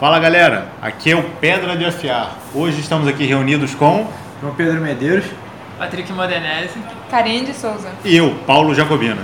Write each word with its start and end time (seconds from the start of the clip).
Fala 0.00 0.18
galera, 0.18 0.68
aqui 0.80 1.10
é 1.10 1.14
o 1.14 1.22
Pedra 1.22 1.76
de 1.76 1.84
Afiar. 1.84 2.34
Hoje 2.54 2.80
estamos 2.80 3.06
aqui 3.06 3.26
reunidos 3.26 3.74
com 3.74 4.10
João 4.40 4.54
Pedro 4.54 4.80
Medeiros, 4.80 5.26
Patrick 5.78 6.10
Modenese, 6.10 6.78
Karine 7.10 7.44
de 7.44 7.52
Souza 7.52 7.90
e 8.02 8.16
eu, 8.16 8.34
Paulo 8.46 8.74
Jacobina. 8.74 9.20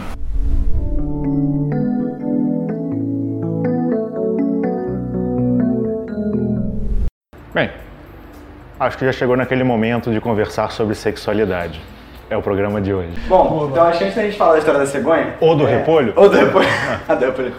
Bem, 7.54 7.70
acho 8.78 8.98
que 8.98 9.06
já 9.06 9.12
chegou 9.12 9.34
naquele 9.34 9.64
momento 9.64 10.12
de 10.12 10.20
conversar 10.20 10.70
sobre 10.72 10.94
sexualidade. 10.94 11.80
É 12.28 12.36
o 12.36 12.42
programa 12.42 12.80
de 12.80 12.92
hoje. 12.92 13.12
Bom, 13.28 13.68
então 13.70 13.84
acho 13.84 13.98
que 13.98 14.04
antes 14.04 14.16
da 14.16 14.22
gente 14.22 14.36
falar 14.36 14.52
da 14.54 14.58
história 14.58 14.80
da 14.80 14.86
cegonha. 14.86 15.34
Ou 15.40 15.54
do 15.54 15.66
é, 15.66 15.78
repolho? 15.78 16.12
Ou 16.16 16.28
do 16.28 16.36
repolho. 16.36 16.66
Adoro 17.08 17.30
repolho. 17.30 17.54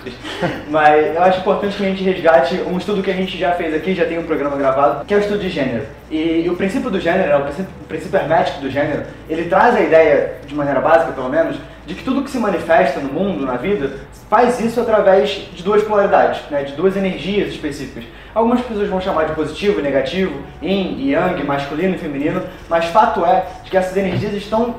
Mas 0.69 1.15
eu 1.15 1.23
acho 1.23 1.39
importante 1.39 1.77
que 1.77 1.85
a 1.85 1.89
gente 1.89 2.03
resgate 2.03 2.61
um 2.67 2.77
estudo 2.77 3.01
que 3.01 3.09
a 3.09 3.13
gente 3.13 3.37
já 3.37 3.53
fez 3.53 3.73
aqui, 3.73 3.95
já 3.95 4.05
tem 4.05 4.19
um 4.19 4.23
programa 4.23 4.57
gravado, 4.57 5.05
que 5.05 5.13
é 5.13 5.17
o 5.17 5.21
estudo 5.21 5.39
de 5.39 5.49
gênero. 5.49 5.85
E, 6.11 6.43
e 6.45 6.49
o 6.49 6.55
princípio 6.57 6.89
do 6.89 6.99
gênero, 6.99 7.31
é 7.31 7.37
o 7.37 7.43
princípio, 7.43 7.71
o 7.81 7.85
princípio 7.85 8.19
hermético 8.19 8.59
do 8.59 8.69
gênero, 8.69 9.03
ele 9.29 9.45
traz 9.45 9.73
a 9.73 9.79
ideia, 9.79 10.33
de 10.45 10.53
maneira 10.53 10.81
básica 10.81 11.13
pelo 11.13 11.29
menos, 11.29 11.57
de 11.85 11.95
que 11.95 12.03
tudo 12.03 12.23
que 12.23 12.29
se 12.29 12.37
manifesta 12.37 12.99
no 12.99 13.13
mundo, 13.13 13.45
na 13.45 13.55
vida, 13.55 13.91
faz 14.29 14.59
isso 14.59 14.79
através 14.79 15.47
de 15.53 15.63
duas 15.63 15.83
polaridades, 15.83 16.41
né, 16.49 16.63
de 16.63 16.73
duas 16.73 16.95
energias 16.95 17.49
específicas. 17.49 18.03
Algumas 18.33 18.61
pessoas 18.61 18.89
vão 18.89 19.01
chamar 19.01 19.25
de 19.25 19.33
positivo 19.33 19.79
e 19.79 19.83
negativo, 19.83 20.41
yin 20.61 20.97
e 20.99 21.11
yang, 21.11 21.43
masculino 21.43 21.95
e 21.95 21.97
feminino, 21.97 22.43
mas 22.69 22.85
fato 22.85 23.25
é 23.25 23.45
que 23.65 23.75
essas 23.75 23.95
energias 23.97 24.33
estão 24.33 24.75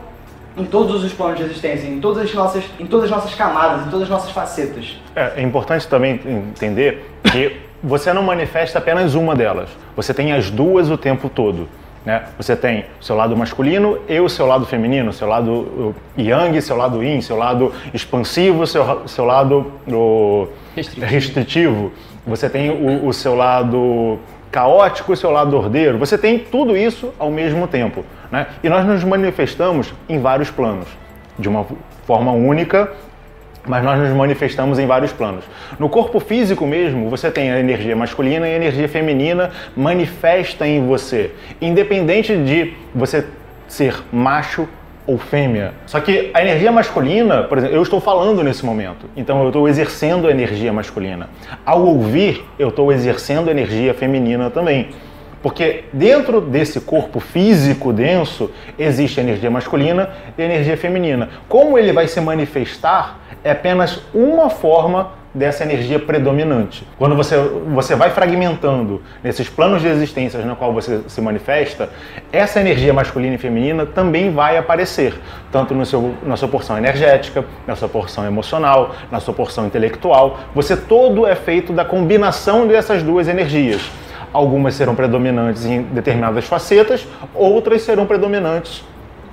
em 0.56 0.64
todos 0.64 1.04
os 1.04 1.12
planos 1.12 1.38
de 1.38 1.44
existência, 1.44 1.86
em 1.86 2.00
todas 2.00 2.24
as 2.24 2.34
nossas, 2.34 2.64
em 2.78 2.86
todas 2.86 3.06
as 3.06 3.10
nossas 3.10 3.34
camadas, 3.34 3.86
em 3.86 3.90
todas 3.90 4.02
as 4.02 4.08
nossas 4.08 4.30
facetas. 4.30 5.00
É, 5.14 5.34
é 5.36 5.42
importante 5.42 5.86
também 5.86 6.20
entender 6.24 7.04
que 7.24 7.56
você 7.82 8.12
não 8.12 8.22
manifesta 8.22 8.78
apenas 8.78 9.14
uma 9.14 9.36
delas, 9.36 9.70
você 9.94 10.12
tem 10.12 10.32
as 10.32 10.50
duas 10.50 10.90
o 10.90 10.98
tempo 10.98 11.28
todo. 11.28 11.68
Né? 12.04 12.22
Você 12.36 12.56
tem 12.56 12.84
o 13.00 13.04
seu 13.04 13.16
lado 13.16 13.36
masculino 13.36 13.98
e 14.08 14.18
o 14.20 14.28
seu 14.28 14.46
lado 14.46 14.64
feminino, 14.64 15.12
seu 15.12 15.28
lado 15.28 15.94
yang, 16.16 16.60
seu 16.60 16.76
lado 16.76 17.02
yin, 17.02 17.20
seu 17.20 17.36
lado 17.36 17.72
expansivo, 17.92 18.66
seu, 18.66 19.06
seu 19.06 19.24
lado 19.24 19.72
o, 19.86 20.48
restritivo. 20.74 21.06
restritivo. 21.06 21.92
Você 22.26 22.48
tem 22.48 22.70
o, 22.70 23.06
o 23.06 23.12
seu 23.12 23.34
lado 23.34 24.18
caótico 24.50 25.12
e 25.12 25.14
o 25.14 25.16
seu 25.16 25.30
lado 25.30 25.56
ordeiro. 25.56 25.98
Você 25.98 26.16
tem 26.16 26.38
tudo 26.38 26.76
isso 26.76 27.12
ao 27.18 27.30
mesmo 27.30 27.66
tempo. 27.66 28.04
Né? 28.30 28.46
E 28.62 28.68
nós 28.68 28.84
nos 28.86 29.04
manifestamos 29.04 29.92
em 30.08 30.20
vários 30.20 30.50
planos, 30.50 30.88
de 31.38 31.48
uma 31.48 31.66
forma 32.06 32.32
única 32.32 32.90
mas 33.66 33.84
nós 33.84 33.98
nos 33.98 34.16
manifestamos 34.16 34.78
em 34.78 34.86
vários 34.86 35.12
planos. 35.12 35.44
No 35.78 35.88
corpo 35.88 36.18
físico 36.20 36.66
mesmo, 36.66 37.10
você 37.10 37.30
tem 37.30 37.50
a 37.50 37.60
energia 37.60 37.94
masculina 37.94 38.48
e 38.48 38.52
a 38.52 38.56
energia 38.56 38.88
feminina 38.88 39.50
manifesta 39.76 40.66
em 40.66 40.86
você, 40.86 41.32
independente 41.60 42.36
de 42.36 42.74
você 42.94 43.24
ser 43.66 44.02
macho 44.12 44.68
ou 45.06 45.16
fêmea. 45.16 45.72
Só 45.86 46.00
que 46.00 46.30
a 46.34 46.42
energia 46.42 46.70
masculina, 46.70 47.42
por 47.42 47.56
exemplo, 47.56 47.74
eu 47.74 47.82
estou 47.82 47.98
falando 47.98 48.44
nesse 48.44 48.64
momento, 48.64 49.06
então 49.16 49.40
eu 49.42 49.48
estou 49.48 49.66
exercendo 49.66 50.28
a 50.28 50.30
energia 50.30 50.70
masculina. 50.70 51.30
Ao 51.64 51.82
ouvir, 51.82 52.44
eu 52.58 52.68
estou 52.68 52.92
exercendo 52.92 53.48
a 53.48 53.50
energia 53.50 53.94
feminina 53.94 54.50
também. 54.50 54.88
Porque 55.42 55.84
dentro 55.92 56.40
desse 56.40 56.80
corpo 56.80 57.20
físico 57.20 57.92
denso 57.92 58.50
existe 58.78 59.20
energia 59.20 59.50
masculina 59.50 60.10
e 60.36 60.42
energia 60.42 60.76
feminina. 60.76 61.28
Como 61.48 61.78
ele 61.78 61.92
vai 61.92 62.08
se 62.08 62.20
manifestar 62.20 63.20
é 63.44 63.52
apenas 63.52 64.02
uma 64.12 64.50
forma 64.50 65.18
dessa 65.32 65.62
energia 65.62 65.98
predominante. 65.98 66.86
Quando 66.98 67.14
você, 67.14 67.36
você 67.36 67.94
vai 67.94 68.10
fragmentando 68.10 69.00
nesses 69.22 69.48
planos 69.48 69.82
de 69.82 69.88
existências 69.88 70.44
no 70.44 70.56
qual 70.56 70.72
você 70.72 71.00
se 71.06 71.20
manifesta, 71.20 71.90
essa 72.32 72.60
energia 72.60 72.92
masculina 72.92 73.34
e 73.34 73.38
feminina 73.38 73.86
também 73.86 74.32
vai 74.32 74.56
aparecer, 74.56 75.14
tanto 75.52 75.74
no 75.74 75.84
seu, 75.84 76.14
na 76.22 76.36
sua 76.36 76.48
porção 76.48 76.76
energética, 76.76 77.44
na 77.66 77.76
sua 77.76 77.88
porção 77.88 78.26
emocional, 78.26 78.94
na 79.12 79.20
sua 79.20 79.34
porção 79.34 79.66
intelectual. 79.66 80.40
Você 80.54 80.76
todo 80.76 81.26
é 81.26 81.34
feito 81.34 81.72
da 81.72 81.84
combinação 81.84 82.66
dessas 82.66 83.02
duas 83.02 83.28
energias. 83.28 83.88
Algumas 84.32 84.74
serão 84.74 84.94
predominantes 84.94 85.64
em 85.64 85.82
determinadas 85.82 86.44
facetas, 86.44 87.06
outras 87.34 87.82
serão 87.82 88.06
predominantes 88.06 88.84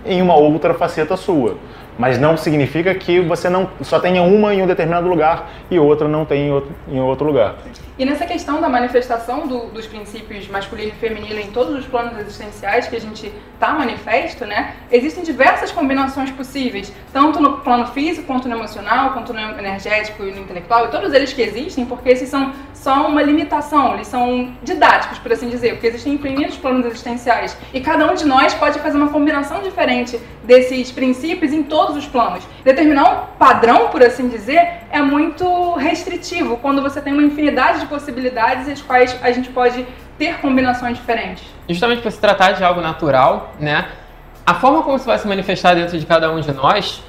em 0.06 0.22
uma 0.22 0.36
outra 0.36 0.74
faceta 0.74 1.18
sua. 1.18 1.58
Mas 1.98 2.20
não 2.20 2.36
significa 2.36 2.94
que 2.94 3.20
você 3.22 3.50
não 3.50 3.70
só 3.82 4.00
tenha 4.00 4.22
uma 4.22 4.54
em 4.54 4.62
um 4.62 4.68
determinado 4.68 5.08
lugar 5.08 5.50
e 5.72 5.80
outra 5.80 6.08
não 6.08 6.26
tem 6.26 6.48
em 6.48 6.52
outro, 6.52 6.72
em 6.90 7.00
outro 7.00 7.26
lugar. 7.26 7.56
E 7.98 8.04
nessa 8.04 8.26
questão 8.26 8.60
da 8.60 8.68
manifestação 8.68 9.48
do, 9.48 9.68
dos 9.68 9.88
princípios 9.88 10.50
masculino 10.50 10.90
e 10.90 10.96
feminino 10.96 11.40
em 11.40 11.52
todos 11.52 11.80
os 11.80 11.86
planos 11.86 12.20
existenciais 12.20 12.90
que 12.90 12.96
a 12.96 13.00
gente 13.00 13.32
está 13.54 13.70
manifesto, 13.70 14.46
né? 14.46 14.76
Existem 14.92 15.24
diversas 15.24 15.72
combinações 15.72 16.30
possíveis, 16.30 16.92
tanto 17.14 17.40
no 17.40 17.60
plano 17.60 17.88
físico, 17.88 18.28
quanto 18.28 18.50
no 18.50 18.56
emocional, 18.56 19.14
quanto 19.14 19.34
no 19.34 19.40
energético 19.40 20.26
e 20.26 20.32
no 20.32 20.42
intelectual, 20.42 20.88
e 20.88 20.92
todos 20.92 21.14
eles 21.14 21.32
que 21.32 21.42
existem, 21.42 21.86
porque 21.86 22.10
esses 22.10 22.28
são 22.28 22.52
só 22.74 23.08
uma 23.08 23.24
limitação, 23.24 23.96
eles 23.96 24.08
são 24.08 24.54
didáticos, 24.62 25.18
por 25.18 25.32
assim 25.32 25.50
dizer, 25.50 25.72
porque 25.72 25.88
existem 25.88 26.14
infinitos 26.14 26.58
planos 26.58 26.86
existenciais. 26.86 27.58
E 27.74 27.80
cada 27.80 28.12
um 28.12 28.14
de 28.14 28.26
nós 28.26 28.54
pode 28.54 28.78
fazer 28.80 28.98
uma 28.98 29.10
combinação 29.10 29.62
diferente 29.64 30.20
desses 30.44 30.92
princípios 30.92 31.54
em 31.54 31.64
todos 31.64 31.96
os 31.96 32.06
planos. 32.06 32.44
Determinar 32.64 33.10
um 33.10 33.38
padrão, 33.38 33.88
por 33.88 34.04
assim 34.04 34.28
dizer, 34.28 34.82
é 34.92 35.02
muito 35.02 35.74
restritivo 35.76 36.58
quando 36.58 36.82
você 36.82 37.02
tem 37.02 37.14
uma 37.14 37.24
infinidade 37.24 37.80
de 37.80 37.85
de 37.86 37.90
possibilidades 37.90 38.68
as 38.68 38.82
quais 38.82 39.16
a 39.22 39.32
gente 39.32 39.50
pode 39.50 39.86
ter 40.18 40.40
combinações 40.40 40.98
diferentes. 40.98 41.44
Justamente 41.70 42.02
por 42.02 42.12
se 42.12 42.20
tratar 42.20 42.52
de 42.52 42.64
algo 42.64 42.82
natural, 42.82 43.54
né? 43.60 43.86
A 44.46 44.54
forma 44.54 44.84
como 44.84 44.98
isso 44.98 45.06
vai 45.06 45.18
se 45.18 45.28
manifestar 45.28 45.74
dentro 45.76 45.98
de 45.98 46.06
cada 46.06 46.32
um 46.32 46.40
de 46.40 46.52
nós 46.52 47.02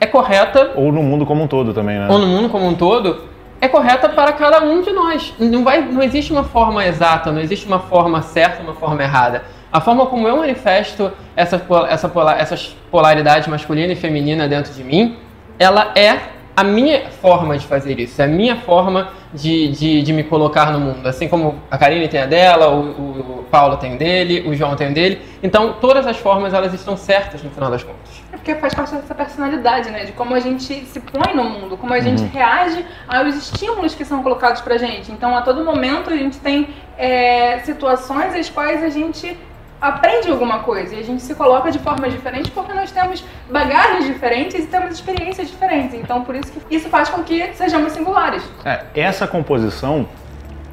é 0.00 0.06
correta. 0.06 0.72
Ou 0.74 0.90
no 0.90 1.02
mundo 1.02 1.24
como 1.24 1.44
um 1.44 1.46
todo 1.46 1.72
também, 1.72 1.98
né? 1.98 2.08
Ou 2.10 2.18
no 2.18 2.26
mundo 2.26 2.48
como 2.48 2.66
um 2.66 2.74
todo 2.74 3.22
é 3.60 3.68
correta 3.68 4.08
para 4.08 4.32
cada 4.32 4.62
um 4.62 4.82
de 4.82 4.92
nós. 4.92 5.32
Não, 5.38 5.64
vai, 5.64 5.80
não 5.80 6.02
existe 6.02 6.32
uma 6.32 6.44
forma 6.44 6.84
exata, 6.84 7.32
não 7.32 7.40
existe 7.40 7.66
uma 7.66 7.78
forma 7.78 8.20
certa, 8.22 8.62
uma 8.62 8.74
forma 8.74 9.02
errada. 9.02 9.44
A 9.72 9.80
forma 9.80 10.06
como 10.06 10.28
eu 10.28 10.36
manifesto 10.36 11.10
essa, 11.34 11.64
essa, 11.88 12.12
essas 12.38 12.76
polaridades 12.90 13.48
masculina 13.48 13.92
e 13.92 13.96
feminina 13.96 14.46
dentro 14.46 14.72
de 14.72 14.84
mim, 14.84 15.16
ela 15.58 15.92
é 15.96 16.33
a 16.56 16.62
minha 16.62 17.10
forma 17.10 17.58
de 17.58 17.66
fazer 17.66 17.98
isso, 17.98 18.20
é 18.22 18.26
a 18.26 18.28
minha 18.28 18.56
forma 18.56 19.10
de, 19.32 19.68
de, 19.72 20.02
de, 20.02 20.12
me 20.12 20.22
colocar 20.22 20.70
no 20.70 20.78
mundo. 20.78 21.06
Assim 21.06 21.28
como 21.28 21.56
a 21.68 21.76
Karine 21.76 22.06
tem 22.06 22.20
a 22.20 22.26
dela, 22.26 22.70
o, 22.70 23.40
o, 23.40 23.44
Paulo 23.50 23.76
tem 23.76 23.96
o 23.96 23.98
dele, 23.98 24.48
o 24.48 24.54
João 24.54 24.76
tem 24.76 24.90
o 24.90 24.94
dele. 24.94 25.20
Então, 25.42 25.74
todas 25.80 26.06
as 26.06 26.16
formas, 26.16 26.54
elas 26.54 26.72
estão 26.72 26.96
certas 26.96 27.42
no 27.42 27.50
final 27.50 27.70
das 27.70 27.82
contas. 27.82 28.22
É 28.32 28.36
porque 28.36 28.54
faz 28.54 28.72
parte 28.72 28.94
dessa 28.94 29.14
personalidade, 29.14 29.90
né? 29.90 30.04
De 30.04 30.12
como 30.12 30.34
a 30.34 30.40
gente 30.40 30.84
se 30.84 31.00
põe 31.00 31.34
no 31.34 31.44
mundo, 31.44 31.76
como 31.76 31.92
a 31.92 32.00
gente 32.00 32.22
uhum. 32.22 32.30
reage 32.32 32.84
aos 33.08 33.34
estímulos 33.34 33.94
que 33.94 34.04
são 34.04 34.22
colocados 34.22 34.60
pra 34.60 34.78
gente. 34.78 35.10
Então, 35.10 35.36
a 35.36 35.42
todo 35.42 35.64
momento, 35.64 36.10
a 36.10 36.16
gente 36.16 36.38
tem 36.38 36.68
é, 36.96 37.58
situações 37.60 38.34
as 38.34 38.48
quais 38.48 38.82
a 38.82 38.88
gente 38.88 39.36
aprende 39.80 40.30
alguma 40.30 40.60
coisa 40.60 40.94
e 40.94 40.98
a 40.98 41.02
gente 41.02 41.22
se 41.22 41.34
coloca 41.34 41.70
de 41.70 41.78
formas 41.78 42.12
diferentes 42.12 42.50
porque 42.50 42.72
nós 42.72 42.90
temos 42.90 43.24
bagagens 43.50 44.06
diferentes 44.06 44.64
e 44.64 44.66
temos 44.66 44.94
experiências 44.94 45.48
diferentes. 45.48 45.94
Então, 45.94 46.22
por 46.22 46.34
isso 46.34 46.52
que 46.52 46.74
isso 46.74 46.88
faz 46.88 47.08
com 47.08 47.22
que 47.22 47.52
sejamos 47.54 47.92
singulares. 47.92 48.42
É, 48.64 48.84
essa 48.94 49.26
composição, 49.26 50.08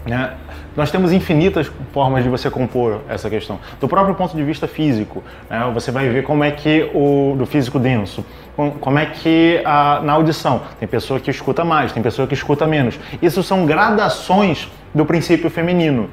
né, 0.06 0.34
nós 0.76 0.90
temos 0.90 1.12
infinitas 1.12 1.70
formas 1.92 2.24
de 2.24 2.30
você 2.30 2.50
compor 2.50 3.02
essa 3.10 3.30
questão. 3.30 3.60
Do 3.80 3.88
próprio 3.88 4.16
ponto 4.16 4.36
de 4.36 4.44
vista 4.44 4.68
físico, 4.68 5.22
né, 5.50 5.70
você 5.74 5.92
vai 5.92 6.08
ver 6.08 6.24
como 6.24 6.44
é 6.44 6.52
que 6.52 6.90
o 6.94 7.36
do 7.38 7.46
físico 7.46 7.78
denso, 7.78 8.26
como 8.56 8.98
é 8.98 9.06
que 9.06 9.62
a, 9.66 10.00
na 10.02 10.14
audição 10.14 10.62
tem 10.80 10.88
pessoa 10.88 11.20
que 11.20 11.30
escuta 11.30 11.66
mais, 11.66 11.92
tem 11.92 12.02
pessoa 12.02 12.28
que 12.28 12.34
escuta 12.34 12.66
menos. 12.66 12.98
Isso 13.22 13.44
são 13.44 13.66
gradações 13.66 14.70
do 14.94 15.06
princípio 15.06 15.50
feminino. 15.50 16.10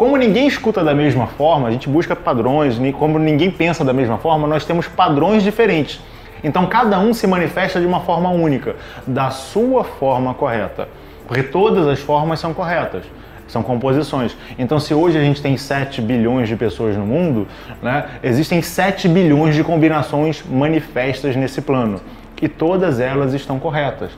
Como 0.00 0.16
ninguém 0.16 0.46
escuta 0.46 0.82
da 0.82 0.94
mesma 0.94 1.26
forma, 1.26 1.68
a 1.68 1.70
gente 1.70 1.86
busca 1.86 2.16
padrões, 2.16 2.80
como 2.98 3.18
ninguém 3.18 3.50
pensa 3.50 3.84
da 3.84 3.92
mesma 3.92 4.16
forma, 4.16 4.48
nós 4.48 4.64
temos 4.64 4.88
padrões 4.88 5.42
diferentes. 5.42 6.00
Então 6.42 6.64
cada 6.64 6.98
um 6.98 7.12
se 7.12 7.26
manifesta 7.26 7.78
de 7.78 7.84
uma 7.84 8.00
forma 8.00 8.30
única, 8.30 8.76
da 9.06 9.28
sua 9.28 9.84
forma 9.84 10.32
correta. 10.32 10.88
Porque 11.28 11.42
todas 11.42 11.86
as 11.86 11.98
formas 11.98 12.40
são 12.40 12.54
corretas, 12.54 13.02
são 13.46 13.62
composições. 13.62 14.34
Então 14.58 14.80
se 14.80 14.94
hoje 14.94 15.18
a 15.18 15.20
gente 15.20 15.42
tem 15.42 15.58
7 15.58 16.00
bilhões 16.00 16.48
de 16.48 16.56
pessoas 16.56 16.96
no 16.96 17.04
mundo, 17.04 17.46
né, 17.82 18.06
existem 18.22 18.62
7 18.62 19.06
bilhões 19.06 19.54
de 19.54 19.62
combinações 19.62 20.42
manifestas 20.50 21.36
nesse 21.36 21.60
plano. 21.60 22.00
E 22.40 22.48
todas 22.48 23.00
elas 23.00 23.34
estão 23.34 23.58
corretas 23.58 24.12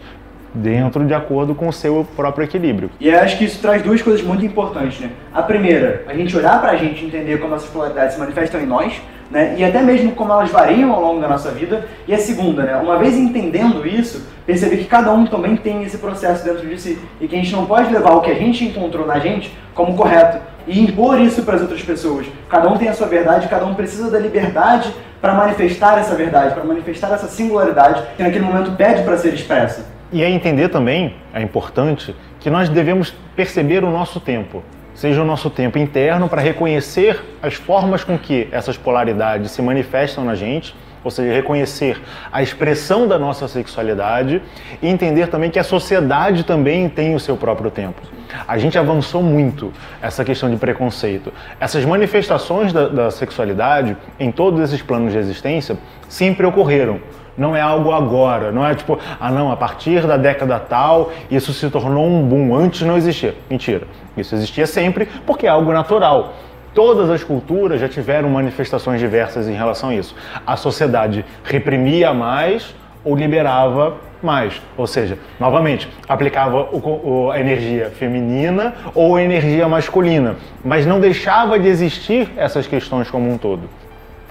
dentro 0.55 1.05
de 1.05 1.15
acordo 1.15 1.55
com 1.55 1.69
o 1.69 1.73
seu 1.73 2.07
próprio 2.17 2.45
equilíbrio. 2.45 2.91
E 3.01 3.11
acho 3.11 3.39
que 3.39 3.45
isso 3.45 3.61
traz 3.61 3.83
duas 3.83 4.03
coisas 4.03 4.23
muito 4.23 4.45
importantes, 4.45 5.01
né? 5.01 5.11
A 5.33 5.43
primeira, 5.43 6.05
a 6.07 6.15
gente 6.15 6.37
olhar 6.37 6.61
pra 6.61 6.77
gente 6.77 7.03
e 7.03 7.07
entender 7.07 7.39
como 7.39 7.55
essas 7.55 7.71
polaridades 7.71 8.15
se 8.15 8.21
manifestam 8.21 8.61
em 8.61 8.67
nós, 8.67 9.01
né? 9.31 9.55
E 9.57 9.65
até 9.65 9.81
mesmo 9.81 10.13
como 10.13 10.33
elas 10.33 10.51
variam 10.51 10.93
ao 10.93 11.01
longo 11.01 11.21
da 11.21 11.29
nossa 11.29 11.51
vida. 11.51 11.87
E 12.07 12.15
a 12.15 12.19
segunda, 12.19 12.63
né? 12.65 12.77
Uma 12.77 12.99
vez 12.99 13.17
entendendo 13.17 13.87
isso, 13.87 14.27
perceber 14.47 14.77
que 14.77 14.85
cada 14.85 15.11
um 15.13 15.27
também 15.27 15.57
tem 15.57 15.83
esse 15.83 15.99
processo 15.99 16.45
dentro 16.45 16.69
de 16.69 16.81
si 16.81 16.99
e 17.21 17.27
que 17.27 17.35
a 17.35 17.39
gente 17.39 17.53
não 17.53 17.65
pode 17.65 17.93
levar 17.93 18.13
o 18.13 18.21
que 18.21 18.31
a 18.31 18.35
gente 18.35 18.65
encontrou 18.65 19.07
na 19.07 19.19
gente 19.19 19.57
como 19.75 19.97
correto 19.97 20.39
e 20.67 20.81
impor 20.81 21.19
isso 21.21 21.43
para 21.43 21.57
as 21.57 21.63
outras 21.63 21.83
pessoas. 21.83 22.27
Cada 22.49 22.69
um 22.69 22.77
tem 22.77 22.89
a 22.89 22.93
sua 22.93 23.07
verdade, 23.07 23.49
cada 23.49 23.65
um 23.65 23.75
precisa 23.75 24.11
da 24.11 24.19
liberdade 24.19 24.93
para 25.21 25.35
manifestar 25.35 25.99
essa 25.99 26.15
verdade, 26.15 26.55
para 26.55 26.65
manifestar 26.65 27.13
essa 27.13 27.29
singularidade 27.29 28.03
que 28.17 28.23
naquele 28.23 28.45
momento 28.45 28.73
pede 28.73 29.03
para 29.03 29.17
ser 29.17 29.33
expressa. 29.33 29.92
E 30.13 30.23
é 30.23 30.31
entender 30.31 30.69
também, 30.69 31.15
é 31.33 31.41
importante, 31.41 32.15
que 32.39 32.51
nós 32.51 32.69
devemos 32.69 33.15
perceber 33.35 33.83
o 33.83 33.91
nosso 33.91 34.21
tempo 34.21 34.63
seja 34.95 35.23
o 35.23 35.25
nosso 35.25 35.51
tempo 35.51 35.79
interno 35.79 36.29
para 36.29 36.41
reconhecer 36.41 37.21
as 37.43 37.55
formas 37.55 38.05
com 38.05 38.19
que 38.19 38.49
essas 38.53 38.77
polaridades 38.77 39.51
se 39.51 39.63
manifestam 39.63 40.25
na 40.25 40.35
gente, 40.35 40.75
ou 41.03 41.11
seja, 41.11 41.33
reconhecer 41.33 42.01
a 42.31 42.43
expressão 42.43 43.09
da 43.09 43.19
nossa 43.19 43.49
sexualidade 43.49 44.41
e 44.81 44.87
entender 44.87 45.27
também 45.27 45.51
que 45.51 45.59
a 45.59 45.65
sociedade 45.65 46.45
também 46.45 46.89
tem 46.89 47.15
o 47.15 47.21
seu 47.21 47.37
próprio 47.37 47.71
tempo. 47.71 48.01
A 48.47 48.57
gente 48.57 48.79
avançou 48.79 49.23
muito 49.23 49.73
essa 50.01 50.25
questão 50.25 50.49
de 50.49 50.57
preconceito. 50.57 51.33
Essas 51.59 51.85
manifestações 51.85 52.73
da, 52.73 52.89
da 52.89 53.11
sexualidade 53.11 53.97
em 54.21 54.31
todos 54.31 54.61
esses 54.61 54.81
planos 54.81 55.13
de 55.13 55.19
existência 55.19 55.77
sempre 56.09 56.47
ocorreram 56.47 57.01
não 57.37 57.57
é 57.57 57.61
algo 57.61 57.93
agora, 57.93 58.53
não 58.53 58.67
é 58.67 58.75
tipo, 58.75 58.99
ah 59.21 59.31
não, 59.31 59.51
a 59.51 59.57
partir 59.57 60.07
da 60.07 60.17
década 60.17 60.59
tal 60.59 61.11
isso 61.31 61.53
se 61.53 61.69
tornou 61.71 62.07
um 62.07 62.23
boom, 62.23 62.55
antes 62.55 62.83
não 62.83 62.97
existia. 62.97 63.35
Mentira, 63.49 63.87
isso 64.17 64.35
existia 64.35 64.67
sempre 64.67 65.09
porque 65.27 65.47
é 65.47 65.51
algo 65.51 65.73
natural. 65.73 66.35
Todas 66.75 67.11
as 67.11 67.23
culturas 67.23 67.81
já 67.81 67.89
tiveram 67.89 68.31
manifestações 68.31 68.99
diversas 68.99 69.47
em 69.47 69.53
relação 69.53 69.91
a 69.91 69.95
isso. 69.95 70.15
A 70.47 70.57
sociedade 70.57 71.25
reprimia 71.45 72.15
mais 72.15 72.75
ou 73.05 73.15
liberava 73.15 73.97
mais. 74.23 74.63
Ou 74.77 74.87
seja, 74.87 75.19
novamente, 75.39 75.89
aplicava 76.09 76.69
o, 76.73 77.31
a 77.31 77.39
energia 77.39 77.91
feminina 77.91 78.75
ou 78.95 79.17
a 79.17 79.23
energia 79.23 79.69
masculina, 79.69 80.37
mas 80.65 80.87
não 80.87 81.01
deixava 81.01 81.59
de 81.59 81.69
existir 81.69 82.31
essas 82.37 82.67
questões 82.67 83.11
como 83.11 83.31
um 83.31 83.37
todo. 83.37 83.69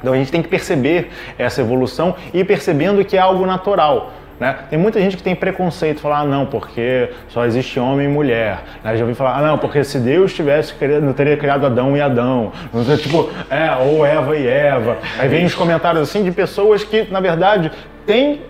Então 0.01 0.13
a 0.13 0.17
gente 0.17 0.31
tem 0.31 0.41
que 0.41 0.49
perceber 0.49 1.11
essa 1.37 1.61
evolução 1.61 2.15
e 2.33 2.43
percebendo 2.43 3.05
que 3.05 3.15
é 3.15 3.19
algo 3.19 3.45
natural. 3.45 4.11
Né? 4.41 4.55
Tem 4.71 4.79
muita 4.79 4.99
gente 4.99 5.15
que 5.15 5.21
tem 5.21 5.35
preconceito, 5.35 6.01
falar, 6.01 6.21
ah, 6.21 6.25
não, 6.25 6.47
porque 6.47 7.11
só 7.29 7.45
existe 7.45 7.79
homem 7.79 8.07
e 8.07 8.09
mulher. 8.09 8.63
Né? 8.83 8.97
Já 8.97 9.03
ouvi 9.03 9.13
falar, 9.13 9.37
ah, 9.37 9.41
não, 9.43 9.59
porque 9.59 9.83
se 9.83 9.99
Deus 9.99 10.33
tivesse 10.33 10.73
criado, 10.73 11.03
não 11.03 11.13
teria 11.13 11.37
criado 11.37 11.63
Adão 11.63 11.95
e 11.95 12.01
Adão. 12.01 12.51
Tipo, 13.03 13.29
é, 13.51 13.71
ou 13.75 14.03
Eva 14.03 14.35
e 14.35 14.47
Eva. 14.47 14.97
Aí 15.19 15.29
vem 15.29 15.45
os 15.45 15.53
comentários 15.53 16.09
assim 16.09 16.23
de 16.23 16.31
pessoas 16.31 16.83
que, 16.83 17.03
na 17.11 17.19
verdade, 17.19 17.71
têm 18.03 18.41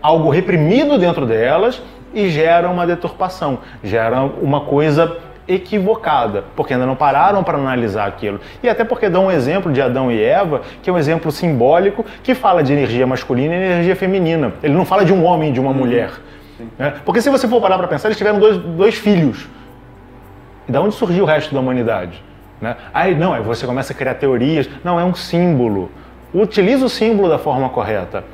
algo 0.00 0.30
reprimido 0.30 0.98
dentro 0.98 1.26
delas 1.26 1.82
e 2.14 2.30
gera 2.30 2.70
uma 2.70 2.86
deturpação, 2.86 3.58
gera 3.84 4.22
uma 4.22 4.62
coisa 4.62 5.18
equivocada, 5.46 6.44
porque 6.54 6.72
ainda 6.72 6.86
não 6.86 6.94
pararam 6.94 7.42
para 7.42 7.58
analisar 7.58 8.06
aquilo. 8.06 8.40
E 8.62 8.68
até 8.68 8.84
porque 8.84 9.08
dão 9.08 9.26
um 9.26 9.30
exemplo 9.30 9.72
de 9.72 9.80
Adão 9.80 10.10
e 10.10 10.22
Eva, 10.22 10.62
que 10.82 10.88
é 10.88 10.92
um 10.92 10.98
exemplo 10.98 11.32
simbólico 11.32 12.04
que 12.22 12.34
fala 12.34 12.62
de 12.62 12.72
energia 12.72 13.06
masculina 13.06 13.54
e 13.54 13.58
energia 13.58 13.96
feminina. 13.96 14.52
Ele 14.62 14.74
não 14.74 14.84
fala 14.84 15.04
de 15.04 15.12
um 15.12 15.24
homem 15.24 15.50
e 15.50 15.52
de 15.52 15.60
uma 15.60 15.70
uhum. 15.70 15.76
mulher. 15.76 16.10
Né? 16.78 16.94
Porque 17.04 17.20
se 17.20 17.28
você 17.28 17.48
for 17.48 17.60
parar 17.60 17.78
para 17.78 17.88
pensar, 17.88 18.08
eles 18.08 18.18
tiveram 18.18 18.38
dois, 18.38 18.56
dois 18.56 18.94
filhos. 18.94 19.48
E 20.68 20.72
da 20.72 20.80
onde 20.80 20.94
surgiu 20.94 21.24
o 21.24 21.26
resto 21.26 21.52
da 21.52 21.60
humanidade? 21.60 22.22
Né? 22.60 22.76
Aí 22.94 23.14
não, 23.14 23.34
aí 23.34 23.42
você 23.42 23.66
começa 23.66 23.92
a 23.92 23.96
criar 23.96 24.14
teorias. 24.14 24.68
Não, 24.84 24.98
é 24.98 25.04
um 25.04 25.14
símbolo. 25.14 25.90
Utiliza 26.32 26.86
o 26.86 26.88
símbolo 26.88 27.28
da 27.28 27.38
forma 27.38 27.68
correta. 27.68 28.24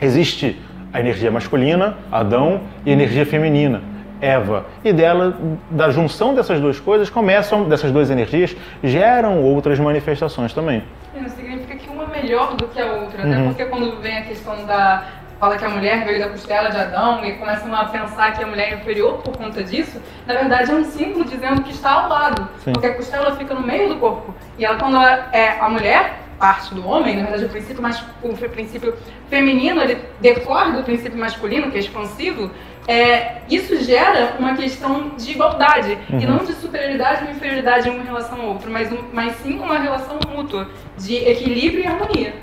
Existe 0.00 0.60
a 0.92 1.00
energia 1.00 1.30
masculina, 1.30 1.96
Adão, 2.10 2.60
e 2.84 2.90
a 2.90 2.92
energia 2.92 3.24
feminina. 3.24 3.93
Eva. 4.24 4.66
E 4.82 4.92
dela, 4.92 5.36
da 5.70 5.90
junção 5.90 6.34
dessas 6.34 6.60
duas 6.60 6.80
coisas, 6.80 7.10
começam, 7.10 7.64
dessas 7.68 7.92
duas 7.92 8.10
energias, 8.10 8.56
geram 8.82 9.42
outras 9.42 9.78
manifestações 9.78 10.52
também. 10.52 10.82
Não 11.14 11.28
significa 11.28 11.76
que 11.76 11.88
uma 11.90 12.04
é 12.04 12.22
melhor 12.22 12.56
do 12.56 12.66
que 12.68 12.80
a 12.80 12.86
outra, 12.86 13.24
né? 13.24 13.36
uhum. 13.36 13.42
né? 13.42 13.48
Porque 13.48 13.64
quando 13.66 14.00
vem 14.00 14.18
a 14.18 14.22
questão 14.22 14.64
da. 14.64 15.04
fala 15.38 15.56
que 15.56 15.64
a 15.64 15.68
mulher 15.68 16.04
veio 16.04 16.18
da 16.18 16.28
costela 16.28 16.70
de 16.70 16.78
Adão 16.78 17.24
e 17.24 17.32
começam 17.34 17.74
a 17.74 17.84
pensar 17.84 18.32
que 18.32 18.42
a 18.42 18.46
mulher 18.46 18.72
é 18.72 18.74
inferior 18.76 19.18
por 19.18 19.36
conta 19.36 19.62
disso, 19.62 20.00
na 20.26 20.34
verdade 20.34 20.70
é 20.70 20.74
um 20.74 20.84
símbolo 20.84 21.24
dizendo 21.24 21.62
que 21.62 21.70
está 21.70 21.92
ao 21.92 22.08
lado. 22.08 22.48
Sim. 22.64 22.72
Porque 22.72 22.86
a 22.86 22.94
costela 22.94 23.36
fica 23.36 23.54
no 23.54 23.60
meio 23.60 23.90
do 23.90 23.96
corpo. 23.96 24.34
E 24.58 24.64
ela, 24.64 24.78
quando 24.78 24.96
ela 24.96 25.28
é 25.32 25.58
a 25.60 25.68
mulher, 25.68 26.24
parte 26.38 26.74
do 26.74 26.86
homem, 26.86 27.16
na 27.16 27.22
verdade 27.22 27.44
o 27.44 27.48
princípio, 27.48 27.82
mais, 27.82 28.04
o 28.22 28.34
princípio 28.48 28.94
feminino 29.30 29.80
ele 29.80 29.98
decorre 30.20 30.72
do 30.72 30.82
princípio 30.82 31.18
masculino, 31.18 31.70
que 31.70 31.76
é 31.76 31.80
expansivo, 31.80 32.50
é, 32.86 33.36
isso 33.48 33.82
gera 33.82 34.34
uma 34.38 34.54
questão 34.54 35.10
de 35.16 35.30
igualdade 35.30 35.96
uhum. 36.10 36.20
e 36.20 36.26
não 36.26 36.38
de 36.38 36.52
superioridade 36.52 37.24
ou 37.24 37.30
inferioridade 37.30 37.88
em 37.88 37.92
uma 37.92 38.04
relação 38.04 38.40
ao 38.40 38.48
outro, 38.48 38.70
mas, 38.70 38.90
mas 39.12 39.36
sim 39.36 39.58
uma 39.58 39.78
relação 39.78 40.18
mútua, 40.34 40.68
de 40.98 41.16
equilíbrio 41.16 41.84
e 41.84 41.86
harmonia. 41.86 42.34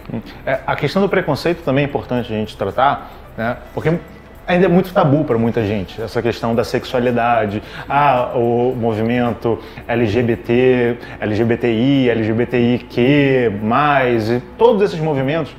É, 0.45 0.59
a 0.65 0.75
questão 0.75 1.01
do 1.01 1.09
preconceito 1.09 1.63
também 1.63 1.85
é 1.85 1.88
importante 1.88 2.31
a 2.31 2.35
gente 2.35 2.57
tratar, 2.57 3.11
né? 3.38 3.57
porque 3.73 3.93
ainda 4.47 4.65
é 4.65 4.69
muito 4.69 4.91
tabu 4.93 5.23
para 5.23 5.38
muita 5.38 5.65
gente 5.65 6.01
essa 6.01 6.21
questão 6.21 6.55
da 6.55 6.63
sexualidade, 6.63 7.61
ah, 7.87 8.31
o 8.35 8.75
movimento 8.75 9.59
LGBT, 9.87 10.97
LGBTI, 11.19 12.09
LGBTIQ+, 12.09 13.51
e 14.27 14.39
todos 14.57 14.81
esses 14.81 14.99
movimentos 14.99 15.55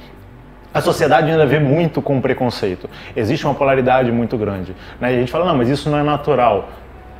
a 0.75 0.81
sociedade 0.81 1.31
ainda 1.31 1.45
vê 1.45 1.59
muito 1.59 2.01
com 2.01 2.21
preconceito. 2.21 2.89
Existe 3.15 3.45
uma 3.45 3.55
polaridade 3.55 4.11
muito 4.11 4.37
grande. 4.39 4.75
Né? 5.01 5.13
E 5.13 5.17
a 5.17 5.19
gente 5.21 5.31
fala, 5.31 5.45
não, 5.45 5.57
mas 5.57 5.69
isso 5.69 5.91
não 5.91 5.99
é 5.99 6.03
natural. 6.03 6.69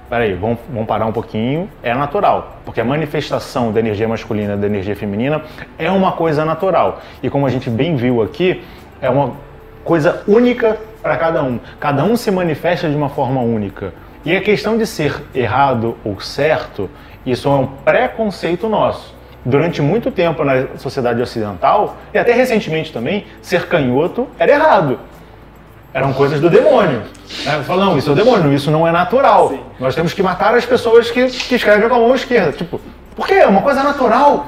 Peraí, 0.09 0.35
vamos, 0.35 0.59
vamos 0.71 0.87
parar 0.87 1.07
um 1.07 1.13
pouquinho. 1.13 1.69
É 1.83 1.95
natural, 1.95 2.57
porque 2.65 2.81
a 2.81 2.85
manifestação 2.85 3.71
da 3.73 3.81
energia 3.81 4.09
masculina 4.09 4.57
da 4.57 4.67
energia 4.67 4.97
feminina 4.97 5.43
é 5.79 5.91
uma 5.91 6.13
coisa 6.13 6.45
natural. 6.45 7.01
E 7.23 7.29
como 7.29 7.47
a 7.47 7.51
gente 7.51 7.69
bem 7.69 7.97
viu 7.97 8.23
aqui, 8.23 8.63
é 9.01 9.11
uma 9.11 9.33
coisa 9.85 10.23
única 10.27 10.79
para 11.03 11.17
cada 11.17 11.43
um. 11.43 11.59
Cada 11.79 12.05
um 12.05 12.17
se 12.17 12.31
manifesta 12.31 12.89
de 12.89 12.97
uma 12.97 13.09
forma 13.09 13.41
única. 13.41 13.93
E 14.25 14.35
a 14.35 14.41
questão 14.41 14.79
de 14.79 14.87
ser 14.87 15.21
errado 15.35 15.97
ou 16.05 16.21
certo, 16.21 16.89
isso 17.27 17.49
é 17.49 17.53
um 17.53 17.67
preconceito 17.67 18.69
nosso 18.69 19.22
durante 19.45 19.83
muito 19.83 20.11
tempo 20.11 20.45
na 20.45 20.67
sociedade 20.77 21.21
ocidental, 21.21 21.97
e 22.15 22.19
até 22.19 22.33
recentemente 22.33 22.93
também, 22.93 23.27
ser 23.41 23.67
canhoto 23.67 24.29
era 24.39 24.53
errado. 24.53 24.99
Eram 25.95 26.13
coisas 26.13 26.41
do 26.41 26.49
demônio. 26.49 27.03
Né? 27.45 27.65
Não, 27.69 27.99
isso 27.99 28.09
é 28.09 28.13
o 28.13 28.17
demônio, 28.17 28.53
isso 28.53 28.71
não 28.71 28.87
é 28.87 28.93
natural. 28.93 29.51
Sim. 29.51 29.61
Nós 29.79 29.95
temos 29.95 30.15
que 30.15 30.23
matar 30.23 30.55
as 30.55 30.65
pessoas 30.65 31.11
que, 31.11 31.27
que 31.27 31.55
escrevem 31.55 31.89
com 31.89 31.95
a 31.95 31.99
mão 31.99 32.15
esquerda. 32.15 32.53
Tipo, 32.53 32.81
por 33.15 33.27
quê? 33.27 33.35
É 33.35 33.47
uma 33.47 33.61
coisa 33.61 33.83
natural. 33.83 34.47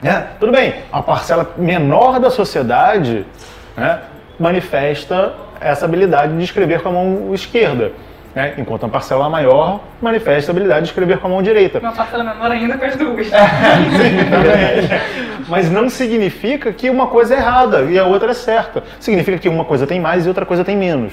Né? 0.00 0.28
Tudo 0.40 0.52
bem, 0.52 0.74
a 0.92 1.02
parcela 1.02 1.52
menor 1.56 2.18
da 2.18 2.30
sociedade 2.30 3.26
né, 3.76 4.00
manifesta 4.38 5.34
essa 5.60 5.84
habilidade 5.84 6.36
de 6.36 6.44
escrever 6.44 6.82
com 6.82 6.88
a 6.88 6.92
mão 6.92 7.34
esquerda. 7.34 7.92
Né? 8.34 8.54
Enquanto 8.58 8.82
uma 8.84 8.88
parcela 8.90 9.28
maior 9.28 9.80
manifesta 10.00 10.50
a 10.50 10.52
habilidade 10.52 10.82
de 10.82 10.88
escrever 10.88 11.18
com 11.18 11.26
a 11.26 11.30
mão 11.30 11.42
direita. 11.42 11.78
Uma 11.78 11.92
parcela 11.92 12.24
menor 12.24 12.50
ainda 12.50 12.76
com 12.76 12.84
as 12.84 12.96
duas. 12.96 13.32
É, 13.32 15.00
Mas 15.48 15.70
não 15.70 15.88
significa 15.88 16.72
que 16.72 16.90
uma 16.90 17.06
coisa 17.06 17.34
é 17.34 17.38
errada 17.38 17.82
e 17.82 17.98
a 17.98 18.04
outra 18.04 18.30
é 18.30 18.34
certa. 18.34 18.82
Significa 19.00 19.38
que 19.38 19.48
uma 19.48 19.64
coisa 19.64 19.86
tem 19.86 19.98
mais 20.00 20.26
e 20.26 20.28
outra 20.28 20.44
coisa 20.44 20.64
tem 20.64 20.76
menos. 20.76 21.12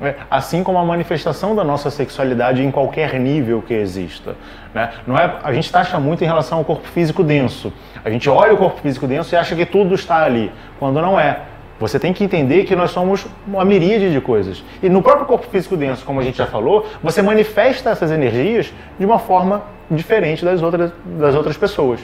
Né? 0.00 0.14
Assim 0.30 0.62
como 0.62 0.78
a 0.78 0.84
manifestação 0.84 1.54
da 1.54 1.64
nossa 1.64 1.90
sexualidade 1.90 2.62
em 2.62 2.70
qualquer 2.70 3.18
nível 3.18 3.62
que 3.62 3.74
exista. 3.74 4.36
Né? 4.72 4.90
Não 5.06 5.16
é, 5.16 5.36
a 5.42 5.52
gente 5.52 5.70
taxa 5.70 5.98
muito 5.98 6.22
em 6.22 6.26
relação 6.26 6.58
ao 6.58 6.64
corpo 6.64 6.86
físico 6.88 7.22
denso. 7.22 7.72
A 8.04 8.10
gente 8.10 8.28
olha 8.28 8.52
o 8.54 8.56
corpo 8.56 8.80
físico 8.80 9.06
denso 9.06 9.34
e 9.34 9.38
acha 9.38 9.54
que 9.54 9.64
tudo 9.64 9.94
está 9.94 10.24
ali, 10.24 10.52
quando 10.78 11.00
não 11.00 11.18
é. 11.18 11.38
Você 11.84 11.98
tem 11.98 12.14
que 12.14 12.24
entender 12.24 12.64
que 12.64 12.74
nós 12.74 12.92
somos 12.92 13.26
uma 13.46 13.62
miríade 13.62 14.10
de 14.10 14.18
coisas. 14.18 14.64
E 14.82 14.88
no 14.88 15.02
próprio 15.02 15.26
corpo 15.26 15.46
físico 15.48 15.76
denso, 15.76 16.02
como 16.02 16.18
a 16.18 16.22
gente 16.22 16.38
já 16.38 16.46
falou, 16.46 16.86
você 17.02 17.20
manifesta 17.20 17.90
essas 17.90 18.10
energias 18.10 18.72
de 18.98 19.04
uma 19.04 19.18
forma 19.18 19.62
diferente 19.90 20.42
das 20.42 20.62
outras, 20.62 20.92
das 21.04 21.34
outras 21.34 21.58
pessoas. 21.58 22.00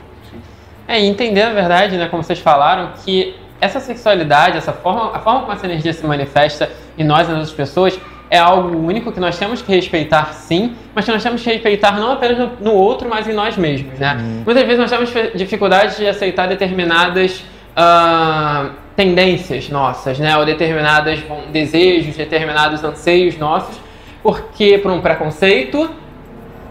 É, 0.87 1.01
entender, 1.01 1.45
na 1.45 1.55
verdade, 1.55 1.97
né, 1.97 2.09
como 2.09 2.23
vocês 2.23 2.41
falaram, 2.41 2.91
que 3.03 3.35
essa 3.59 3.81
sexualidade, 3.81 4.59
essa 4.59 4.73
forma, 4.73 5.17
a 5.17 5.19
forma 5.21 5.41
como 5.41 5.53
essa 5.55 5.65
energia 5.65 5.95
se 5.95 6.05
manifesta 6.07 6.71
em 6.99 7.05
nós 7.05 7.27
e 7.27 7.31
nas 7.31 7.39
outras 7.39 7.57
pessoas, 7.57 7.99
é 8.29 8.39
algo 8.39 8.77
único 8.77 9.11
que 9.11 9.19
nós 9.19 9.39
temos 9.39 9.63
que 9.63 9.73
respeitar 9.73 10.35
sim, 10.35 10.75
mas 10.95 11.07
que 11.07 11.11
nós 11.11 11.23
temos 11.23 11.43
que 11.43 11.51
respeitar 11.51 11.99
não 11.99 12.13
apenas 12.13 12.37
no, 12.37 12.51
no 12.61 12.73
outro, 12.75 13.09
mas 13.09 13.27
em 13.27 13.33
nós 13.33 13.57
mesmos, 13.57 13.99
né? 13.99 14.19
Uhum. 14.21 14.43
Muitas 14.45 14.65
vezes 14.65 14.79
nós 14.79 14.91
temos 14.91 15.11
dificuldade 15.35 15.97
de 15.97 16.07
aceitar 16.07 16.47
determinadas 16.47 17.45
uh, 17.71 18.71
tendências 19.05 19.71
nossas, 19.71 20.19
né? 20.19 20.37
Ou 20.37 20.45
determinados 20.45 21.21
desejos, 21.51 22.17
determinados 22.17 22.85
anseios 22.85 23.39
nossos, 23.39 23.75
porque 24.23 24.77
por 24.77 24.91
um 24.91 25.01
preconceito 25.01 25.89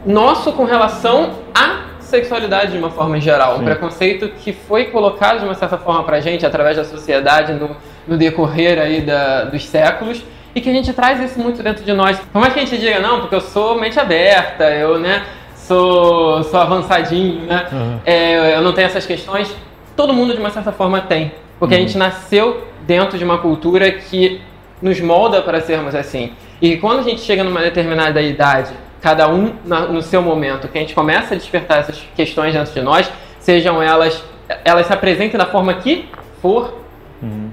nosso 0.06 0.54
com 0.54 0.64
relação 0.66 1.32
a 1.56 1.86
sexualidade 2.00 2.72
de 2.74 2.78
uma 2.78 2.92
forma 2.92 3.20
geral, 3.20 3.56
um 3.56 3.60
Sim. 3.60 3.66
preconceito 3.66 4.30
que 4.44 4.54
foi 4.54 4.86
colocado 4.86 5.40
de 5.40 5.46
uma 5.46 5.56
certa 5.56 5.78
forma 5.78 6.04
pra 6.04 6.20
gente 6.22 6.46
através 6.46 6.78
da 6.78 6.84
sociedade 6.84 7.54
no, 7.54 7.76
no 8.08 8.16
decorrer 8.16 8.80
aí 8.80 9.02
da- 9.02 9.46
dos 9.46 9.66
séculos 9.66 10.24
e 10.54 10.62
que 10.62 10.70
a 10.70 10.74
gente 10.74 10.94
traz 10.94 11.20
isso 11.20 11.40
muito 11.40 11.64
dentro 11.64 11.84
de 11.84 11.94
nós. 11.94 12.20
Por 12.32 12.40
mais 12.40 12.54
que 12.54 12.60
a 12.60 12.66
gente 12.66 12.78
diga, 12.80 13.00
não, 13.00 13.22
porque 13.22 13.34
eu 13.36 13.42
sou 13.42 13.76
mente 13.80 14.00
aberta, 14.00 14.66
eu, 14.70 15.00
né, 15.00 15.24
sou, 15.56 16.44
sou 16.44 16.60
avançadinho, 16.60 17.42
né, 17.46 17.66
é, 18.06 18.56
eu 18.56 18.62
não 18.62 18.72
tenho 18.74 18.86
essas 18.88 19.06
questões, 19.06 19.54
todo 19.96 20.14
mundo 20.14 20.34
de 20.34 20.40
uma 20.40 20.50
certa 20.52 20.72
forma 20.72 21.02
tem, 21.02 21.32
porque 21.60 21.76
a 21.76 21.78
gente 21.78 21.98
nasceu 21.98 22.64
dentro 22.88 23.18
de 23.18 23.24
uma 23.24 23.38
cultura 23.40 23.92
que 23.92 24.42
nos 24.82 25.00
molda 25.02 25.42
para 25.42 25.60
sermos 25.62 25.94
assim. 25.94 26.32
E 26.62 26.78
quando 26.78 27.00
a 27.00 27.04
gente 27.04 27.22
chega 27.22 27.44
numa 27.44 27.62
determinada 27.62 28.22
idade, 28.22 28.72
cada 29.02 29.30
um 29.30 29.54
na- 29.66 29.82
no 29.88 30.02
seu 30.02 30.22
momento, 30.22 30.68
que 30.68 30.78
a 30.78 30.82
gente 30.82 30.94
começa 30.96 31.34
a 31.34 31.38
despertar 31.38 31.80
essas 31.80 32.02
questões 32.16 32.54
dentro 32.54 32.74
de 32.74 32.82
nós, 32.82 33.12
sejam 33.40 33.82
elas, 33.82 34.24
elas 34.64 34.88
se 34.88 34.94
apresentem 34.94 35.38
da 35.38 35.46
forma 35.46 35.74
que 35.76 36.08
for, 36.42 36.80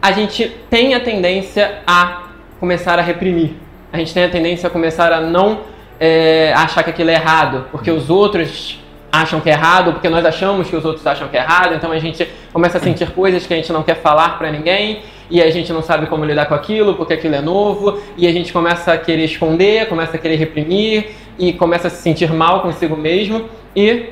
a 0.00 0.12
gente 0.12 0.48
tem 0.70 0.94
a 0.94 1.00
tendência 1.00 1.78
a 1.86 2.22
começar 2.60 2.98
a 2.98 3.02
reprimir. 3.02 3.54
A 3.92 3.98
gente 3.98 4.14
tem 4.14 4.24
a 4.24 4.28
tendência 4.28 4.68
a 4.68 4.70
começar 4.70 5.12
a 5.12 5.20
não 5.20 5.60
é, 5.98 6.52
achar 6.54 6.84
que 6.84 6.90
aquilo 6.90 7.10
é 7.10 7.14
errado, 7.14 7.66
porque 7.72 7.90
os 7.90 8.08
outros 8.10 8.80
acham 9.22 9.40
que 9.40 9.48
é 9.48 9.52
errado, 9.52 9.92
porque 9.92 10.08
nós 10.08 10.24
achamos 10.24 10.68
que 10.68 10.76
os 10.76 10.84
outros 10.84 11.06
acham 11.06 11.28
que 11.28 11.36
é 11.36 11.40
errado, 11.40 11.74
então 11.74 11.90
a 11.92 11.98
gente 11.98 12.26
começa 12.52 12.78
a 12.78 12.80
sentir 12.80 13.10
coisas 13.10 13.46
que 13.46 13.52
a 13.54 13.56
gente 13.56 13.72
não 13.72 13.82
quer 13.82 13.96
falar 13.96 14.38
pra 14.38 14.50
ninguém, 14.50 15.00
e 15.30 15.42
a 15.42 15.50
gente 15.50 15.72
não 15.72 15.82
sabe 15.82 16.06
como 16.06 16.24
lidar 16.24 16.46
com 16.46 16.54
aquilo, 16.54 16.94
porque 16.94 17.14
aquilo 17.14 17.34
é 17.34 17.40
novo, 17.40 18.00
e 18.16 18.26
a 18.26 18.32
gente 18.32 18.52
começa 18.52 18.92
a 18.92 18.98
querer 18.98 19.24
esconder, 19.24 19.88
começa 19.88 20.16
a 20.16 20.18
querer 20.18 20.36
reprimir, 20.36 21.10
e 21.38 21.52
começa 21.52 21.88
a 21.88 21.90
se 21.90 22.00
sentir 22.02 22.32
mal 22.32 22.60
consigo 22.60 22.96
mesmo, 22.96 23.44
e 23.74 24.06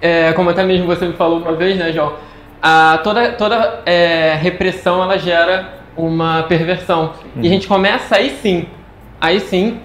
é, 0.00 0.32
como 0.32 0.50
até 0.50 0.62
mesmo 0.64 0.86
você 0.86 1.06
me 1.06 1.12
falou 1.14 1.38
uma 1.38 1.52
vez, 1.54 1.76
né, 1.76 1.92
João? 1.92 2.12
a- 2.62 3.00
toda 3.02 3.32
toda 3.32 3.80
é, 3.84 4.34
repressão 4.40 5.02
ela 5.02 5.18
gera 5.18 5.80
uma 5.96 6.44
perversão. 6.44 7.12
E 7.36 7.46
a 7.46 7.50
gente 7.50 7.66
começa 7.66 8.16
aí 8.16 8.30
sim, 8.30 8.66
aí 9.20 9.40
sim, 9.40 9.80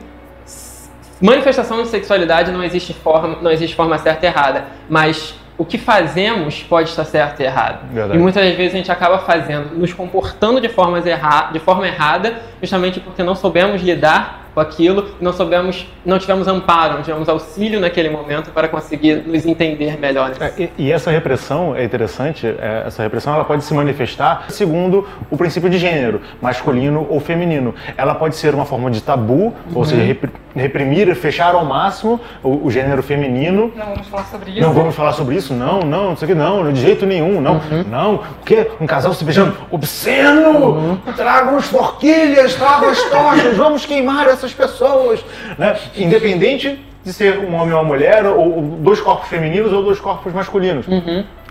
manifestação 1.22 1.82
de 1.82 1.88
sexualidade 1.90 2.52
não 2.52 2.64
existe 2.64 2.94
forma, 2.94 3.38
não 3.42 3.52
existe 3.52 3.76
forma 3.76 3.98
certa 3.98 4.26
e 4.26 4.30
errada, 4.30 4.66
mas 4.90 5.36
o 5.58 5.66
que 5.66 5.78
fazemos 5.78 6.62
pode 6.64 6.90
estar 6.90 7.04
certo 7.04 7.40
e 7.40 7.44
errado. 7.44 7.92
Verdade. 7.92 8.20
E 8.20 8.22
muitas 8.22 8.56
vezes 8.56 8.74
a 8.74 8.78
gente 8.78 8.92
acaba 8.92 9.18
fazendo, 9.20 9.76
nos 9.76 9.92
comportando 9.92 10.62
de, 10.62 10.70
formas 10.70 11.06
erra 11.06 11.50
de 11.52 11.60
forma 11.60 11.88
errada, 11.88 12.36
justamente 12.62 13.00
porque 13.00 13.24
não 13.24 13.34
soubemos 13.34 13.82
lidar 13.82 14.47
com 14.58 14.62
aquilo, 14.62 15.06
não 15.22 15.32
soubemos, 15.32 15.86
não 16.04 16.18
tivemos 16.18 16.48
amparo, 16.48 16.96
não 16.96 17.04
tivemos 17.04 17.30
auxílio 17.30 17.80
naquele 17.80 18.10
momento 18.10 18.50
para 18.50 18.68
conseguir 18.68 19.18
nos 19.28 19.46
entender 19.46 20.00
melhor. 20.00 20.32
É, 20.40 20.52
e, 20.58 20.72
e 20.80 20.92
essa 20.92 21.12
repressão 21.12 21.76
é 21.76 21.84
interessante, 21.84 22.48
é, 22.48 22.86
essa 22.88 23.04
repressão 23.04 23.36
ela 23.36 23.46
pode 23.46 23.64
se 23.64 23.72
manifestar 23.76 24.46
segundo 24.50 25.08
o 25.30 25.38
princípio 25.38 25.70
de 25.70 25.78
gênero, 25.78 26.22
masculino 26.42 27.06
ou 27.08 27.20
feminino. 27.20 27.76
Ela 27.96 28.16
pode 28.16 28.36
ser 28.36 28.56
uma 28.56 28.66
forma 28.66 28.90
de 28.90 29.04
tabu, 29.04 29.54
ou 29.76 29.86
seja, 29.86 30.02
repri- 30.02 30.32
reprimir, 30.56 31.16
fechar 31.16 31.54
ao 31.54 31.64
máximo 31.64 32.20
o, 32.42 32.66
o 32.66 32.72
gênero 32.72 33.04
feminino. 33.04 33.72
Não 33.76 33.86
vamos 33.86 34.08
falar 34.08 34.24
sobre 34.26 34.50
isso. 34.50 34.62
Não 34.62 34.74
vamos 34.74 34.96
falar 34.96 35.14
sobre 35.14 35.36
isso, 35.36 35.54
não, 35.54 35.82
não, 35.82 36.14
isso 36.14 36.26
aqui 36.26 36.34
não, 36.34 36.74
de 36.74 36.82
jeito 36.82 37.06
nenhum, 37.06 37.40
não, 37.40 37.62
não. 37.88 38.16
O 38.16 38.44
quê? 38.44 38.72
Um 38.82 38.88
casal 38.88 39.14
se 39.14 39.24
beijando? 39.24 39.56
Obsceno! 39.70 41.00
Tragam 41.16 41.58
as 41.58 41.68
forquilhas, 41.68 42.56
tragam 42.56 42.90
as 42.90 43.04
tochas, 43.04 43.56
vamos 43.56 43.86
queimar 43.86 44.26
essas 44.28 44.47
pessoas. 44.54 45.24
Né? 45.58 45.78
Independente 45.96 46.80
de 47.08 47.14
ser 47.14 47.40
um 47.40 47.56
homem 47.56 47.74
ou 47.74 47.82
uma 47.82 47.88
mulher, 47.88 48.26
ou, 48.26 48.62
dois 48.62 49.00
corpos 49.00 49.30
femininos 49.30 49.72
ou 49.72 49.82
dois 49.82 50.00
corpos 50.00 50.34
masculinos. 50.34 50.86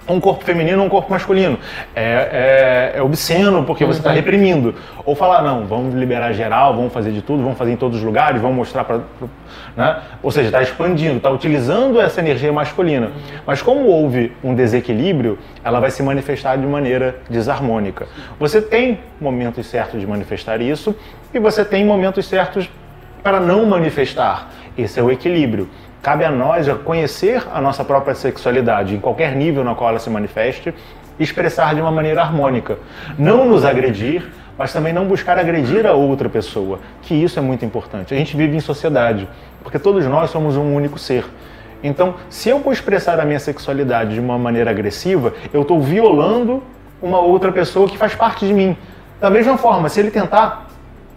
Um 0.08 0.20
corpo 0.20 0.44
feminino 0.44 0.78
ou 0.78 0.86
um 0.86 0.88
corpo 0.88 1.10
masculino. 1.10 1.58
É, 1.94 2.92
é, 2.94 2.98
é 2.98 3.02
obsceno 3.02 3.64
porque 3.64 3.84
você 3.84 3.98
está 3.98 4.12
reprimindo. 4.12 4.74
Ou 5.04 5.16
falar, 5.16 5.42
não, 5.42 5.66
vamos 5.66 5.94
liberar 5.94 6.32
geral, 6.32 6.76
vamos 6.76 6.92
fazer 6.92 7.10
de 7.10 7.22
tudo, 7.22 7.42
vamos 7.42 7.58
fazer 7.58 7.72
em 7.72 7.76
todos 7.76 7.98
os 7.98 8.04
lugares, 8.04 8.40
vamos 8.40 8.56
mostrar 8.56 8.84
para. 8.84 9.00
Né? 9.74 9.96
Ou 10.22 10.30
seja, 10.30 10.48
está 10.48 10.62
expandindo, 10.62 11.16
está 11.16 11.30
utilizando 11.30 12.00
essa 12.00 12.20
energia 12.20 12.52
masculina. 12.52 13.10
Mas 13.44 13.62
como 13.62 13.86
houve 13.86 14.32
um 14.44 14.54
desequilíbrio, 14.54 15.38
ela 15.64 15.80
vai 15.80 15.90
se 15.90 16.02
manifestar 16.02 16.56
de 16.56 16.66
maneira 16.66 17.16
desarmônica. 17.28 18.06
Você 18.38 18.60
tem 18.60 19.00
momentos 19.20 19.66
certos 19.66 19.98
de 19.98 20.06
manifestar 20.06 20.60
isso 20.60 20.94
e 21.34 21.38
você 21.38 21.64
tem 21.64 21.84
momentos 21.84 22.26
certos 22.26 22.68
para 23.26 23.40
não 23.40 23.66
manifestar. 23.66 24.50
Esse 24.78 25.00
é 25.00 25.02
o 25.02 25.10
equilíbrio. 25.10 25.68
Cabe 26.00 26.24
a 26.24 26.30
nós 26.30 26.68
conhecer 26.84 27.42
a 27.52 27.60
nossa 27.60 27.82
própria 27.82 28.14
sexualidade 28.14 28.94
em 28.94 29.00
qualquer 29.00 29.34
nível 29.34 29.64
na 29.64 29.74
qual 29.74 29.90
ela 29.90 29.98
se 29.98 30.08
manifeste 30.08 30.72
e 31.18 31.24
expressar 31.24 31.74
de 31.74 31.80
uma 31.80 31.90
maneira 31.90 32.22
harmônica. 32.22 32.78
Não 33.18 33.44
nos 33.44 33.64
agredir, 33.64 34.30
mas 34.56 34.72
também 34.72 34.92
não 34.92 35.06
buscar 35.06 35.40
agredir 35.40 35.84
a 35.88 35.92
outra 35.92 36.28
pessoa, 36.28 36.78
que 37.02 37.16
isso 37.16 37.36
é 37.36 37.42
muito 37.42 37.64
importante. 37.64 38.14
A 38.14 38.16
gente 38.16 38.36
vive 38.36 38.56
em 38.56 38.60
sociedade, 38.60 39.28
porque 39.60 39.76
todos 39.76 40.06
nós 40.06 40.30
somos 40.30 40.56
um 40.56 40.72
único 40.72 40.96
ser. 40.96 41.24
Então, 41.82 42.14
se 42.30 42.48
eu 42.48 42.60
vou 42.60 42.72
expressar 42.72 43.18
a 43.18 43.24
minha 43.24 43.40
sexualidade 43.40 44.14
de 44.14 44.20
uma 44.20 44.38
maneira 44.38 44.70
agressiva, 44.70 45.34
eu 45.52 45.62
estou 45.62 45.80
violando 45.80 46.62
uma 47.02 47.18
outra 47.18 47.50
pessoa 47.50 47.88
que 47.88 47.98
faz 47.98 48.14
parte 48.14 48.46
de 48.46 48.54
mim. 48.54 48.76
Da 49.20 49.30
mesma 49.30 49.58
forma, 49.58 49.88
se 49.88 49.98
ele 49.98 50.12
tentar 50.12 50.65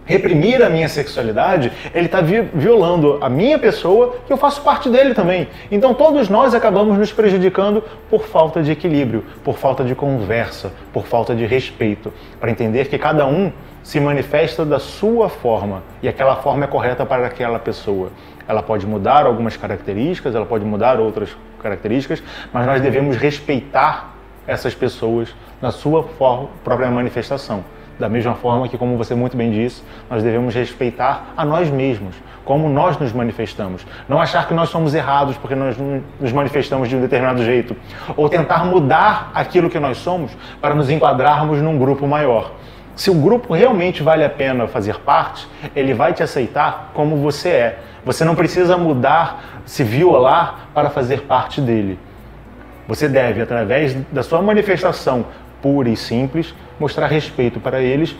reprimir 0.04 0.62
a 0.62 0.68
minha 0.68 0.88
sexualidade, 0.88 1.70
ele 1.94 2.06
está 2.06 2.20
violando 2.20 3.18
a 3.20 3.28
minha 3.28 3.58
pessoa, 3.58 4.16
que 4.26 4.32
eu 4.32 4.36
faço 4.36 4.62
parte 4.62 4.88
dele 4.88 5.14
também. 5.14 5.48
Então 5.70 5.94
todos 5.94 6.28
nós 6.28 6.54
acabamos 6.54 6.98
nos 6.98 7.12
prejudicando 7.12 7.82
por 8.08 8.24
falta 8.24 8.62
de 8.62 8.72
equilíbrio, 8.72 9.24
por 9.44 9.56
falta 9.56 9.84
de 9.84 9.94
conversa, 9.94 10.72
por 10.92 11.06
falta 11.06 11.34
de 11.34 11.46
respeito, 11.46 12.12
para 12.40 12.50
entender 12.50 12.88
que 12.88 12.98
cada 12.98 13.26
um 13.26 13.52
se 13.82 13.98
manifesta 13.98 14.64
da 14.64 14.78
sua 14.78 15.28
forma 15.28 15.82
e 16.02 16.08
aquela 16.08 16.36
forma 16.36 16.64
é 16.64 16.66
correta 16.66 17.06
para 17.06 17.26
aquela 17.26 17.58
pessoa. 17.58 18.10
Ela 18.46 18.62
pode 18.62 18.86
mudar 18.86 19.26
algumas 19.26 19.56
características, 19.56 20.34
ela 20.34 20.46
pode 20.46 20.64
mudar 20.64 20.98
outras 20.98 21.36
características, 21.62 22.22
mas 22.52 22.66
nós 22.66 22.80
devemos 22.80 23.16
respeitar 23.16 24.14
essas 24.46 24.74
pessoas 24.74 25.34
na 25.62 25.70
sua 25.70 26.02
própria 26.64 26.90
manifestação. 26.90 27.62
Da 28.00 28.08
mesma 28.08 28.34
forma 28.34 28.66
que, 28.66 28.78
como 28.78 28.96
você 28.96 29.14
muito 29.14 29.36
bem 29.36 29.50
disse, 29.50 29.82
nós 30.08 30.22
devemos 30.22 30.54
respeitar 30.54 31.34
a 31.36 31.44
nós 31.44 31.68
mesmos, 31.68 32.16
como 32.46 32.66
nós 32.66 32.98
nos 32.98 33.12
manifestamos. 33.12 33.86
Não 34.08 34.18
achar 34.18 34.48
que 34.48 34.54
nós 34.54 34.70
somos 34.70 34.94
errados 34.94 35.36
porque 35.36 35.54
nós 35.54 35.76
nos 36.18 36.32
manifestamos 36.32 36.88
de 36.88 36.96
um 36.96 37.00
determinado 37.02 37.44
jeito. 37.44 37.76
Ou 38.16 38.26
tentar 38.26 38.64
mudar 38.64 39.30
aquilo 39.34 39.68
que 39.68 39.78
nós 39.78 39.98
somos 39.98 40.34
para 40.62 40.74
nos 40.74 40.88
enquadrarmos 40.88 41.60
num 41.60 41.78
grupo 41.78 42.06
maior. 42.06 42.52
Se 42.96 43.10
o 43.10 43.14
grupo 43.14 43.52
realmente 43.52 44.02
vale 44.02 44.24
a 44.24 44.30
pena 44.30 44.66
fazer 44.66 44.98
parte, 45.00 45.46
ele 45.76 45.92
vai 45.92 46.14
te 46.14 46.22
aceitar 46.22 46.92
como 46.94 47.18
você 47.18 47.48
é. 47.50 47.78
Você 48.02 48.24
não 48.24 48.34
precisa 48.34 48.78
mudar, 48.78 49.60
se 49.66 49.84
violar 49.84 50.70
para 50.72 50.88
fazer 50.88 51.20
parte 51.24 51.60
dele. 51.60 51.98
Você 52.88 53.06
deve, 53.06 53.42
através 53.42 53.94
da 54.10 54.22
sua 54.22 54.40
manifestação 54.40 55.26
pura 55.62 55.88
e 55.88 55.96
simples, 55.96 56.54
mostrar 56.78 57.06
respeito 57.06 57.60
para 57.60 57.80
eles 57.80 58.16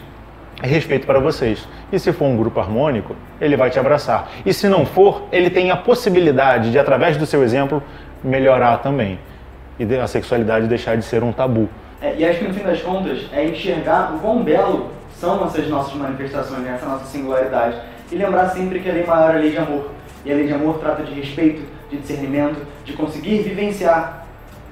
respeito 0.63 1.07
para 1.07 1.19
vocês. 1.19 1.67
E 1.93 1.99
se 1.99 2.13
for 2.13 2.27
um 2.27 2.37
grupo 2.37 2.61
harmônico, 2.61 3.17
ele 3.41 3.57
vai 3.57 3.71
te 3.71 3.79
abraçar. 3.79 4.31
E 4.45 4.53
se 4.53 4.69
não 4.69 4.85
for, 4.85 5.25
ele 5.33 5.51
tem 5.51 5.71
a 5.71 5.77
possibilidade 5.77 6.71
de, 6.71 6.79
através 6.79 7.17
do 7.17 7.27
seu 7.27 7.43
exemplo, 7.43 7.83
melhorar 8.23 8.79
também. 8.79 9.19
E 9.79 9.95
a 9.97 10.07
sexualidade 10.07 10.67
deixar 10.67 10.97
de 10.97 11.05
ser 11.05 11.23
um 11.23 11.33
tabu. 11.33 11.69
É, 12.03 12.15
e 12.17 12.25
acho 12.25 12.39
que 12.39 12.49
no 12.49 12.55
fim 12.55 12.63
das 12.63 12.81
contas 12.83 13.27
é 13.33 13.45
enxergar 13.47 14.15
o 14.15 14.19
quão 14.19 14.43
belo 14.43 14.91
são 15.15 15.45
essas 15.45 15.69
nossas 15.69 15.95
manifestações, 15.95 16.61
né, 16.61 16.75
essa 16.75 16.87
nossa 16.87 17.05
singularidade. 17.07 17.77
E 18.11 18.17
lembrar 18.17 18.49
sempre 18.51 18.81
que 18.81 18.89
a 18.89 18.93
lei 18.93 19.07
maior 19.07 19.35
é 19.35 19.39
a 19.39 19.41
lei 19.41 19.51
de 19.51 19.59
amor. 19.59 19.91
E 20.25 20.33
a 20.33 20.35
lei 20.35 20.47
de 20.47 20.53
amor 20.53 20.79
trata 20.79 21.03
de 21.03 21.13
respeito, 21.13 21.63
de 21.91 21.97
discernimento, 21.97 22.61
de 22.85 22.93
conseguir 22.93 23.43
vivenciar, 23.43 24.20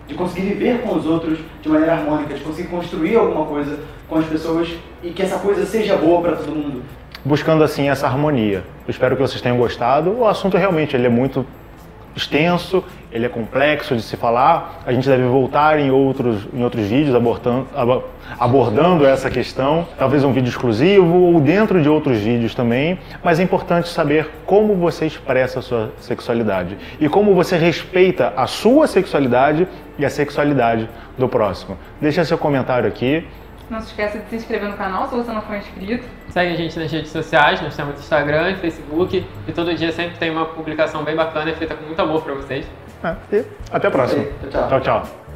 de 0.08 0.14
conseguir 0.14 0.48
viver 0.48 0.80
com 0.80 0.96
os 0.96 1.06
outros 1.06 1.38
de 1.62 1.68
maneira 1.68 1.92
harmônica, 1.92 2.34
de 2.34 2.40
conseguir 2.40 2.68
construir 2.68 3.16
alguma 3.16 3.44
coisa 3.44 3.78
com 4.08 4.16
as 4.18 4.26
pessoas 4.26 4.68
e 5.02 5.10
que 5.10 5.22
essa 5.22 5.38
coisa 5.38 5.64
seja 5.66 5.96
boa 5.96 6.22
para 6.22 6.36
todo 6.36 6.50
mundo. 6.50 6.82
Buscando 7.24 7.62
assim 7.62 7.90
essa 7.90 8.06
harmonia. 8.06 8.64
Eu 8.86 8.90
espero 8.90 9.14
que 9.14 9.22
vocês 9.22 9.40
tenham 9.40 9.58
gostado. 9.58 10.10
O 10.18 10.26
assunto 10.26 10.56
realmente 10.56 10.96
ele 10.96 11.06
é 11.06 11.10
muito 11.10 11.44
extenso, 12.18 12.84
ele 13.10 13.24
é 13.24 13.28
complexo 13.28 13.96
de 13.96 14.02
se 14.02 14.16
falar. 14.16 14.82
A 14.86 14.92
gente 14.92 15.08
deve 15.08 15.22
voltar 15.24 15.78
em 15.78 15.90
outros, 15.90 16.46
em 16.52 16.62
outros 16.62 16.86
vídeos 16.86 17.14
abordando, 17.14 17.66
abordando 18.38 19.06
essa 19.06 19.30
questão, 19.30 19.86
talvez 19.98 20.24
um 20.24 20.32
vídeo 20.32 20.50
exclusivo 20.50 21.16
ou 21.16 21.40
dentro 21.40 21.80
de 21.80 21.88
outros 21.88 22.18
vídeos 22.18 22.54
também. 22.54 22.98
Mas 23.24 23.40
é 23.40 23.42
importante 23.42 23.88
saber 23.88 24.28
como 24.44 24.74
você 24.74 25.06
expressa 25.06 25.60
a 25.60 25.62
sua 25.62 25.92
sexualidade 25.98 26.76
e 27.00 27.08
como 27.08 27.34
você 27.34 27.56
respeita 27.56 28.32
a 28.36 28.46
sua 28.46 28.86
sexualidade 28.86 29.66
e 29.98 30.04
a 30.04 30.10
sexualidade 30.10 30.88
do 31.16 31.28
próximo. 31.28 31.78
Deixa 32.00 32.24
seu 32.24 32.36
comentário 32.36 32.86
aqui. 32.86 33.26
Não 33.70 33.80
se 33.80 33.88
esqueça 33.88 34.18
de 34.18 34.28
se 34.30 34.36
inscrever 34.36 34.68
no 34.68 34.76
canal 34.76 35.08
se 35.08 35.14
você 35.14 35.30
não 35.30 35.42
for 35.42 35.56
inscrito. 35.56 36.06
Segue 36.30 36.52
a 36.52 36.56
gente 36.56 36.78
nas 36.78 36.90
redes 36.90 37.10
sociais, 37.10 37.60
nós 37.60 37.76
temos 37.76 37.98
Instagram, 37.98 38.56
Facebook 38.56 39.26
e 39.46 39.52
todo 39.52 39.74
dia 39.74 39.92
sempre 39.92 40.16
tem 40.18 40.30
uma 40.30 40.46
publicação 40.46 41.04
bem 41.04 41.14
bacana 41.14 41.52
feita 41.54 41.74
com 41.74 41.84
muito 41.84 42.00
amor 42.00 42.22
pra 42.22 42.34
vocês. 42.34 42.66
É, 43.04 43.16
e 43.32 43.44
até 43.70 43.88
a 43.88 43.90
próxima. 43.90 44.24
Tchau, 44.24 44.50
tchau. 44.50 44.68
tchau. 44.68 44.80
tchau. 44.80 45.27